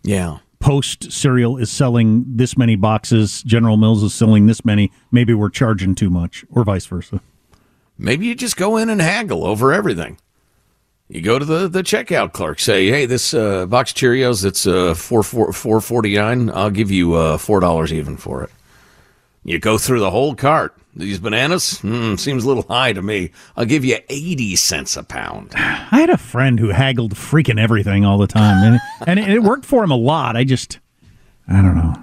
[0.03, 0.39] Yeah.
[0.61, 3.43] Post cereal is selling this many boxes.
[3.45, 4.93] General Mills is selling this many.
[5.11, 7.21] Maybe we're charging too much, or vice versa.
[7.97, 10.19] Maybe you just go in and haggle over everything.
[11.13, 14.95] You go to the, the checkout clerk, say, "Hey, this uh, box Cheerios, it's uh,
[14.95, 16.49] four four four forty nine.
[16.49, 18.51] I'll give you uh, four dollars even for it."
[19.45, 20.75] You go through the whole cart.
[20.97, 23.31] These bananas mm, seems a little high to me.
[23.59, 25.51] I'll give you eighty cents a pound.
[25.55, 29.43] I had a friend who haggled freaking everything all the time, and and it, it
[29.43, 30.35] worked for him a lot.
[30.35, 30.79] I just,
[31.47, 31.95] I don't know.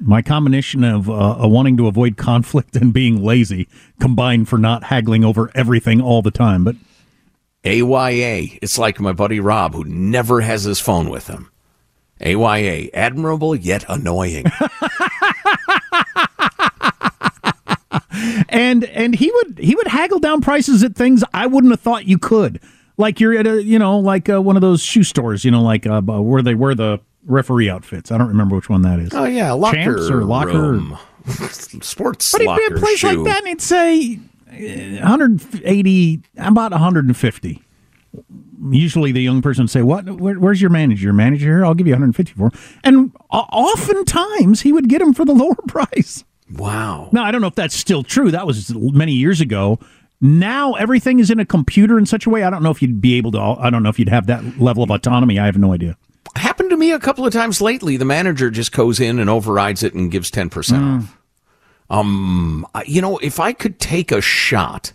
[0.00, 3.68] My combination of uh, wanting to avoid conflict and being lazy
[4.00, 6.76] combined for not haggling over everything all the time, but
[7.64, 8.58] AYA.
[8.62, 11.50] It's like my buddy Rob, who never has his phone with him.
[12.20, 14.44] AYA, admirable yet annoying.
[18.48, 22.06] and and he would he would haggle down prices at things I wouldn't have thought
[22.06, 22.60] you could.
[22.96, 25.62] Like you're at a you know like uh, one of those shoe stores, you know,
[25.62, 28.12] like uh, where they wear the referee outfits.
[28.12, 29.14] I don't remember which one that is.
[29.14, 30.60] Oh yeah, locker Champs or locker.
[30.60, 30.98] Room.
[31.26, 32.32] Sports.
[32.32, 33.08] But he'd be a place shoe.
[33.08, 34.18] like that, and he'd say
[34.52, 37.62] 180, about 150.
[38.70, 40.04] Usually the young person would say, "What?
[40.20, 41.04] Where, where's your manager?
[41.04, 41.64] Your manager here?
[41.64, 42.50] I'll give you 150 for."
[42.84, 46.24] And oftentimes he would get him for the lower price.
[46.56, 47.08] Wow.
[47.12, 48.30] Now I don't know if that's still true.
[48.30, 49.78] That was many years ago.
[50.20, 52.42] Now everything is in a computer in such a way.
[52.42, 53.40] I don't know if you'd be able to.
[53.40, 55.38] I don't know if you'd have that level of autonomy.
[55.38, 55.96] I have no idea.
[56.36, 57.96] Happened to me a couple of times lately.
[57.96, 60.98] The manager just goes in and overrides it and gives 10% mm.
[60.98, 61.19] off.
[61.90, 64.92] Um, you know, if I could take a shot,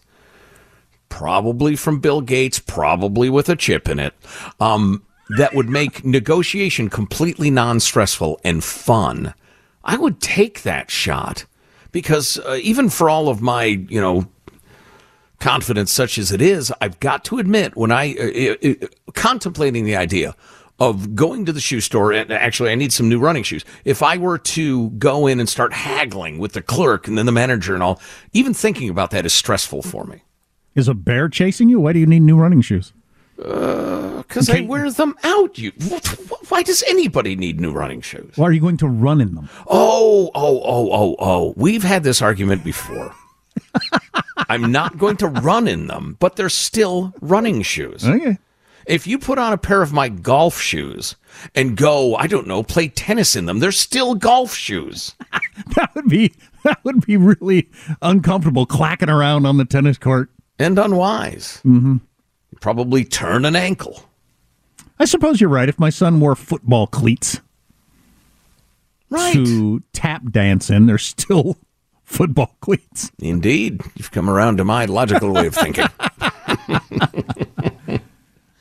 [1.09, 4.13] probably from Bill Gates, probably with a chip in it,
[4.59, 5.03] um,
[5.37, 9.33] that would make negotiation completely non-stressful and fun,
[9.83, 11.45] I would take that shot.
[11.91, 14.27] Because uh, even for all of my, you know,
[15.39, 19.95] confidence such as it is, I've got to admit when I uh, uh, contemplating the
[19.95, 20.35] idea
[20.79, 23.63] of going to the shoe store and actually I need some new running shoes.
[23.85, 27.31] If I were to go in and start haggling with the clerk and then the
[27.31, 28.01] manager and all,
[28.33, 30.23] even thinking about that is stressful for me.
[30.75, 31.79] Is a bear chasing you?
[31.79, 32.91] Why do you need new running shoes?
[33.41, 35.57] Uh, because I wear them out.
[35.57, 35.71] You,
[36.49, 38.33] why does anybody need new running shoes?
[38.35, 39.49] Why are you going to run in them?
[39.67, 41.53] Oh, oh, oh, oh, oh.
[41.55, 43.13] We've had this argument before.
[44.49, 48.05] I'm not going to run in them, but they're still running shoes.
[48.05, 48.37] Okay.
[48.85, 51.15] If you put on a pair of my golf shoes
[51.55, 55.15] and go, I don't know, play tennis in them, they're still golf shoes.
[55.75, 56.33] that would be
[56.63, 57.69] that would be really
[58.01, 60.29] uncomfortable clacking around on the tennis court
[60.59, 61.61] and unwise.
[61.65, 61.97] Mm-hmm.
[62.61, 64.03] Probably turn an ankle.
[64.99, 65.69] I suppose you're right.
[65.69, 67.41] If my son wore football cleats
[69.09, 69.33] right.
[69.33, 71.57] to tap dance in, they're still
[72.03, 73.11] football cleats.
[73.19, 73.81] Indeed.
[73.95, 75.87] You've come around to my logical way of thinking.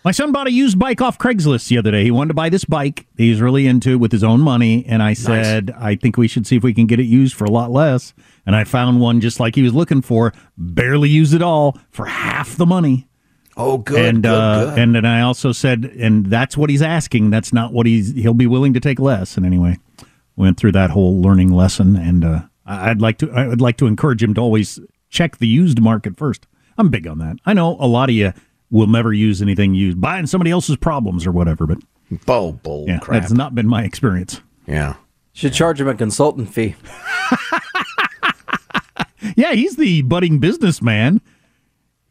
[0.05, 2.05] My son bought a used bike off Craigslist the other day.
[2.05, 4.85] He wanted to buy this bike he's really into with his own money.
[4.87, 5.77] And I said, nice.
[5.81, 8.13] I think we should see if we can get it used for a lot less.
[8.45, 12.05] And I found one just like he was looking for, barely used at all, for
[12.05, 13.09] half the money.
[13.57, 14.05] Oh, good.
[14.05, 14.79] And good, uh, good.
[14.79, 17.31] and then I also said, and that's what he's asking.
[17.31, 18.13] That's not what he's.
[18.13, 19.39] He'll be willing to take less.
[19.39, 19.79] And anyway,
[20.37, 21.97] went through that whole learning lesson.
[21.97, 23.33] And uh, I'd like to.
[23.33, 26.47] I'd like to encourage him to always check the used market first.
[26.77, 27.37] I'm big on that.
[27.47, 28.33] I know a lot of you
[28.71, 31.67] will never use anything used, buying somebody else's problems or whatever.
[31.67, 31.79] But
[32.27, 33.23] bull, bull, yeah, crap.
[33.23, 34.41] that's not been my experience.
[34.67, 34.95] Yeah,
[35.33, 36.75] should charge him a consultant fee.
[39.37, 41.21] yeah, he's the budding businessman.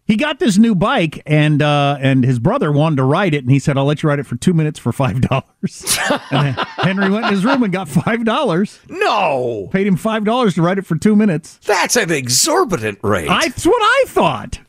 [0.06, 3.50] He got this new bike, and uh, and his brother wanted to ride it, and
[3.50, 5.96] he said, "I'll let you ride it for two minutes for five dollars."
[6.30, 8.80] Henry went in his room and got five dollars.
[8.90, 11.58] No, paid him five dollars to ride it for two minutes.
[11.66, 13.30] That's an exorbitant rate.
[13.30, 14.60] I, that's what I thought.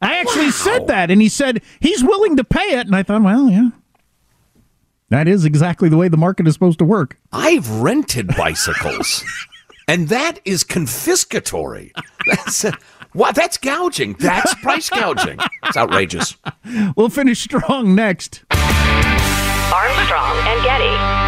[0.00, 0.50] I actually wow.
[0.50, 3.70] said that, and he said he's willing to pay it, and I thought, well, yeah,
[5.08, 7.18] that is exactly the way the market is supposed to work.
[7.32, 9.24] I've rented bicycles,
[9.88, 11.92] and that is confiscatory.
[12.26, 12.64] That's.
[12.64, 12.78] Uh, A,
[13.12, 13.34] what?
[13.34, 14.14] That's gouging.
[14.14, 15.38] That's price gouging.
[15.64, 16.36] It's outrageous.
[16.94, 18.44] We'll finish strong next.
[19.72, 21.27] Armstrong and Getty.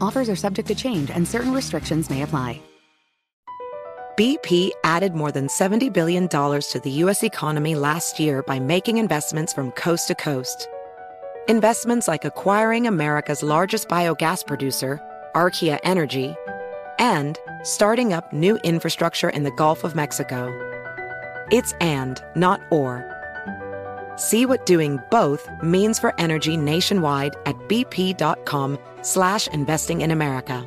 [0.00, 2.60] Offers are subject to change and certain restrictions may apply.
[4.18, 7.22] BP added more than $70 billion to the U.S.
[7.22, 10.66] economy last year by making investments from coast to coast.
[11.48, 15.00] Investments like acquiring America's largest biogas producer,
[15.36, 16.34] Archaea Energy,
[16.98, 20.52] and starting up new infrastructure in the Gulf of Mexico.
[21.52, 23.17] It's and, not or.
[24.18, 30.66] See what doing both means for energy nationwide at bp.com slash investing in America.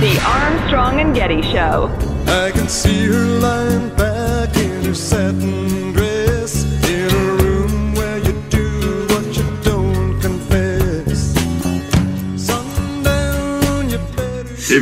[0.00, 1.88] The Armstrong and Getty Show.
[2.26, 6.01] I can see her lying back in her satin dress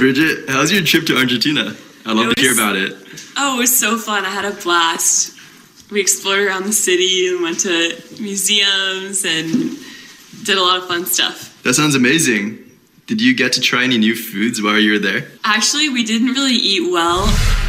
[0.00, 1.76] Bridget, how's your trip to Argentina?
[2.06, 2.96] I'd love It to hear about it.
[3.36, 4.24] Oh, it was so fun.
[4.24, 5.38] I had a blast.
[5.90, 9.76] We explored around the city and went to museums and
[10.42, 11.62] did a lot of fun stuff.
[11.64, 12.64] That sounds amazing.
[13.08, 15.28] Did you get to try any new foods while you were there?
[15.44, 17.26] Actually, we didn't really eat well.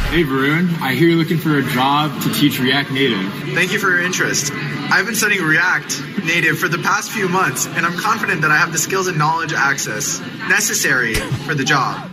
[0.08, 3.30] Hey Varun, I hear you're looking for a job to teach React Native.
[3.52, 4.52] Thank you for your interest.
[4.54, 8.56] I've been studying React Native for the past few months, and I'm confident that I
[8.56, 12.08] have the skills and knowledge access necessary for the job.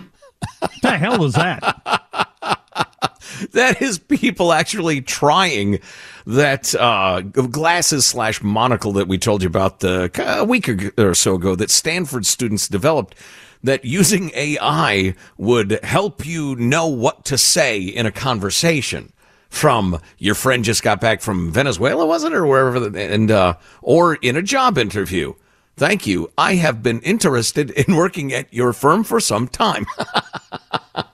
[0.59, 2.05] What the hell was that?
[3.51, 5.79] that is people actually trying
[6.25, 11.35] that uh, glasses slash monocle that we told you about the, a week or so
[11.35, 13.15] ago that Stanford students developed
[13.63, 19.11] that using AI would help you know what to say in a conversation.
[19.49, 24.15] from your friend just got back from Venezuela, wasn't it, or wherever, and uh, or
[24.15, 25.33] in a job interview.
[25.79, 26.29] Thank you.
[26.37, 29.85] I have been interested in working at your firm for some time.
[29.97, 31.05] I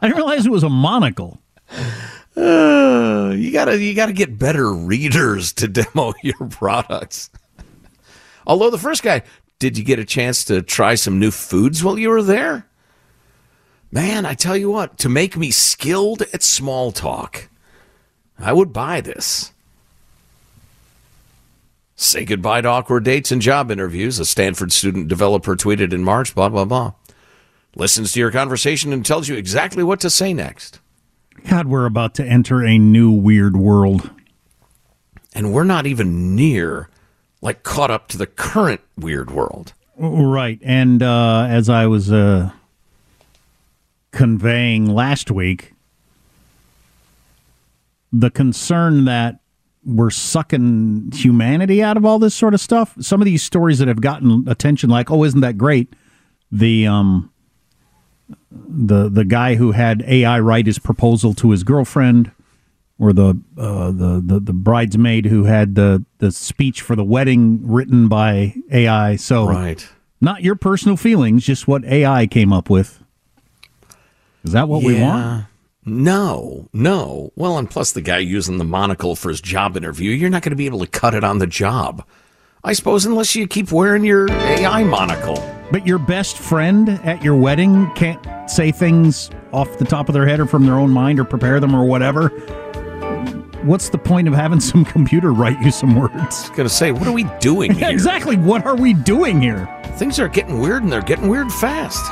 [0.00, 1.38] didn't realize it was a monocle.
[2.34, 7.28] Uh, you gotta you gotta get better readers to demo your products.
[8.46, 9.20] Although the first guy,
[9.58, 12.66] did you get a chance to try some new foods while you were there?
[13.92, 17.50] Man, I tell you what, to make me skilled at small talk,
[18.38, 19.52] I would buy this.
[22.00, 24.18] Say goodbye to awkward dates and job interviews.
[24.18, 26.94] A Stanford student developer tweeted in March, blah, blah, blah.
[27.76, 30.80] Listens to your conversation and tells you exactly what to say next.
[31.46, 34.08] God, we're about to enter a new weird world.
[35.34, 36.88] And we're not even near,
[37.42, 39.74] like, caught up to the current weird world.
[39.98, 40.58] Right.
[40.62, 42.50] And uh, as I was uh,
[44.10, 45.74] conveying last week,
[48.10, 49.39] the concern that
[49.96, 52.94] we're sucking humanity out of all this sort of stuff.
[53.00, 55.94] Some of these stories that have gotten attention, like, oh, isn't that great?
[56.52, 57.30] The um,
[58.50, 62.32] the the guy who had AI write his proposal to his girlfriend,
[62.98, 67.60] or the uh, the, the the bridesmaid who had the the speech for the wedding
[67.62, 69.16] written by AI.
[69.16, 69.88] So, right,
[70.20, 73.02] not your personal feelings, just what AI came up with.
[74.44, 74.88] Is that what yeah.
[74.88, 75.46] we want?
[75.84, 77.32] No, no.
[77.36, 80.50] Well, and plus the guy using the monocle for his job interview, you're not going
[80.50, 82.04] to be able to cut it on the job.
[82.62, 85.36] I suppose unless you keep wearing your AI monocle.
[85.72, 88.20] But your best friend at your wedding can't
[88.50, 91.60] say things off the top of their head or from their own mind or prepare
[91.60, 92.28] them or whatever.
[93.62, 96.14] What's the point of having some computer write you some words?
[96.14, 97.88] I was going to say, what are we doing here?
[97.88, 98.36] exactly.
[98.36, 99.66] What are we doing here?
[99.96, 102.04] Things are getting weird and they're getting weird fast.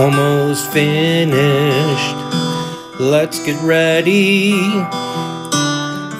[0.00, 2.16] Almost finished.
[2.98, 4.52] Let's get ready.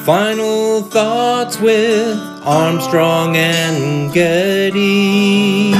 [0.04, 5.70] Final thoughts with Armstrong and Getty.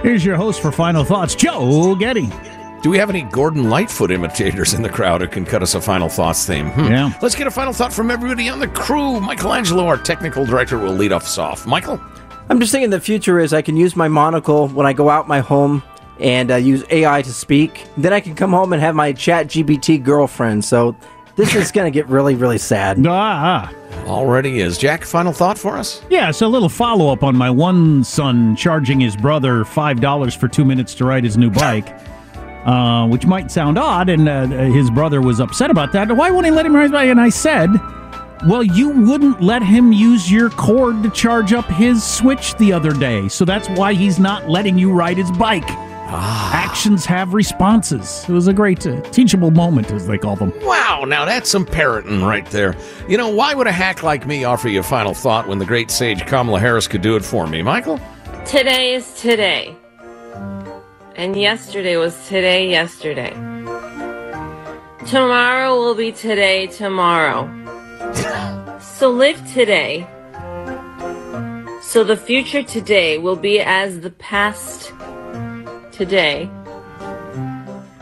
[0.00, 2.30] Here's your host for Final Thoughts, Joe Getty.
[2.82, 5.80] Do we have any Gordon Lightfoot imitators in the crowd who can cut us a
[5.80, 6.70] final thoughts theme?
[6.70, 6.84] Hmm.
[6.84, 7.12] Yeah.
[7.20, 9.18] Let's get a final thought from everybody on the crew.
[9.20, 11.66] Michael Angelo, our technical director, will lead us off.
[11.66, 12.00] Michael?
[12.48, 15.26] I'm just thinking the future is I can use my monocle when I go out
[15.26, 15.82] my home
[16.20, 17.86] and uh, use AI to speak.
[17.96, 20.64] Then I can come home and have my ChatGPT girlfriend.
[20.64, 20.94] So
[21.36, 22.98] this is going to get really, really sad.
[23.06, 23.72] Ah.
[24.06, 24.76] Already is.
[24.76, 26.02] Jack, final thought for us?
[26.10, 30.46] Yeah, it's a little follow up on my one son charging his brother $5 for
[30.48, 31.98] two minutes to ride his new bike.
[32.64, 36.10] Uh, which might sound odd, and uh, his brother was upset about that.
[36.10, 37.10] Why won't he let him ride his bike?
[37.10, 37.68] And I said,
[38.46, 42.92] well, you wouldn't let him use your cord to charge up his Switch the other
[42.92, 45.64] day, so that's why he's not letting you ride his bike.
[45.66, 46.52] Ah.
[46.54, 48.24] Actions have responses.
[48.28, 50.52] It was a great uh, teachable moment, as they call them.
[50.60, 52.76] Wow, now that's some parenting right there.
[53.08, 55.64] You know, why would a hack like me offer you a final thought when the
[55.64, 57.98] great sage Kamala Harris could do it for me, Michael?
[58.44, 59.74] Today is today.
[61.16, 63.32] And yesterday was today, yesterday.
[65.06, 67.48] Tomorrow will be today, tomorrow.
[69.04, 70.06] So live today.
[71.82, 74.94] So the future today will be as the past
[75.92, 76.48] today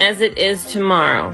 [0.01, 1.33] as it is tomorrow.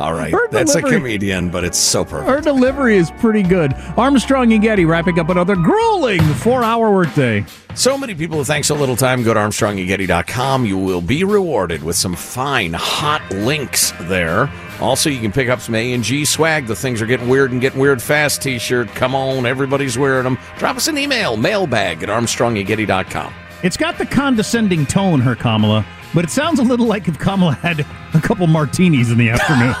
[0.00, 2.28] All right, that's a comedian, but it's so perfect.
[2.28, 3.74] Her delivery is pretty good.
[3.96, 7.44] Armstrong and Getty wrapping up another grueling four-hour workday.
[7.74, 9.24] So many people who thank so little time.
[9.24, 10.64] Go to ArmstrongandGetty.com.
[10.64, 14.48] You will be rewarded with some fine, hot links there.
[14.80, 16.66] Also, you can pick up some A and G swag.
[16.66, 18.42] The things are getting weird and getting weird fast.
[18.42, 18.88] T-shirt.
[18.88, 20.38] Come on, everybody's wearing them.
[20.58, 23.34] Drop us an email, mailbag at ArmstrongandGetty.com.
[23.62, 27.54] It's got the condescending tone, her Kamala, but it sounds a little like if Kamala
[27.54, 29.74] had a couple martinis in the afternoon.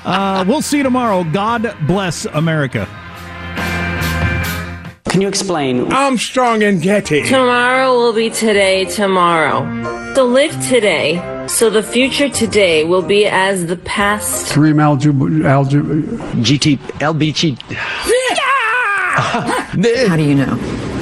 [0.04, 1.24] uh, we'll see you tomorrow.
[1.24, 2.88] God bless America.
[5.12, 5.92] Can you explain?
[5.92, 7.24] Armstrong and Getty.
[7.24, 10.14] Tomorrow will be today, tomorrow.
[10.14, 11.16] So live today,
[11.52, 14.52] so the future today will be as the past.
[14.52, 16.02] Kareem Aljub, Aljub,
[16.42, 17.60] GT, LBG.
[20.08, 20.58] How do you know?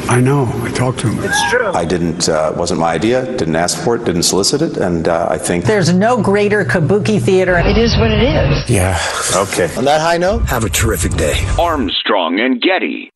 [0.08, 0.46] I know.
[0.64, 1.22] I talked to him.
[1.22, 1.68] It's true.
[1.68, 2.28] I didn't.
[2.28, 3.24] Uh, wasn't my idea.
[3.36, 4.04] Didn't ask for it.
[4.04, 4.76] Didn't solicit it.
[4.76, 7.56] And uh, I think There's no greater kabuki theater.
[7.58, 8.68] It is what it is.
[8.68, 8.98] Yeah.
[9.36, 9.72] Okay.
[9.76, 11.34] On that high note, have a terrific day.
[11.60, 13.10] Armstrong and Getty.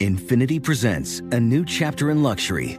[0.00, 2.78] INFINITI presents a new chapter in luxury,